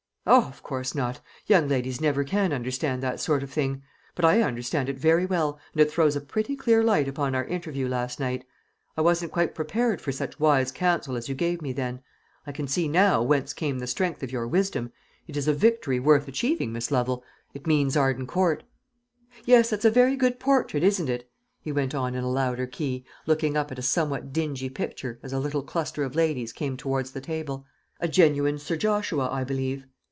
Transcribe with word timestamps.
"O, 0.27 0.37
of 0.43 0.61
course 0.61 0.93
not; 0.93 1.19
young 1.47 1.67
ladies 1.67 1.99
never 1.99 2.23
can 2.23 2.53
understand 2.53 3.01
that 3.01 3.19
sort 3.19 3.41
of 3.41 3.49
thing. 3.51 3.81
But 4.13 4.23
I 4.23 4.41
understand 4.43 4.87
it 4.87 4.99
very 4.99 5.25
well, 5.25 5.59
and 5.73 5.81
it 5.81 5.89
throws 5.91 6.15
a 6.15 6.21
pretty 6.21 6.55
clear 6.55 6.83
light 6.83 7.07
upon 7.07 7.33
our 7.33 7.43
interview 7.45 7.87
last 7.87 8.19
night. 8.19 8.45
I 8.95 9.01
wasn't 9.01 9.31
quite 9.31 9.55
prepared 9.55 9.99
for 9.99 10.11
such 10.11 10.39
wise 10.39 10.71
counsel 10.71 11.15
as 11.15 11.27
you 11.27 11.33
gave 11.33 11.59
me 11.59 11.73
then. 11.73 12.01
I 12.45 12.51
can 12.51 12.67
see 12.67 12.87
now 12.87 13.23
whence 13.23 13.51
came 13.51 13.79
the 13.79 13.87
strength 13.87 14.21
of 14.21 14.31
your 14.31 14.47
wisdom. 14.47 14.91
It 15.27 15.35
is 15.35 15.47
a 15.47 15.55
victory 15.55 15.99
worth 15.99 16.27
achieving, 16.27 16.71
Miss 16.71 16.91
Lovel. 16.91 17.23
It 17.55 17.65
means 17.65 17.97
Arden 17.97 18.27
Court. 18.27 18.61
Yes, 19.43 19.71
that's 19.71 19.85
a 19.85 19.89
very 19.91 20.15
good 20.15 20.39
portrait, 20.39 20.83
isn't 20.83 21.09
it?" 21.09 21.27
he 21.59 21.71
went 21.71 21.95
on 21.95 22.13
in 22.13 22.23
a 22.23 22.29
louder 22.29 22.67
key, 22.67 23.03
looking 23.25 23.57
up 23.57 23.71
at 23.71 23.79
a 23.79 23.81
somewhat 23.81 24.31
dingy 24.31 24.69
picture, 24.69 25.17
as 25.23 25.33
a 25.33 25.39
little 25.39 25.63
cluster 25.63 26.03
of 26.03 26.13
ladies 26.13 26.53
came 26.53 26.77
towards 26.77 27.09
the 27.11 27.21
table; 27.21 27.65
"a 27.99 28.07
genuine 28.07 28.59
Sir 28.59 28.75
Joshua, 28.77 29.27
I 29.27 29.43
believe." 29.43 29.83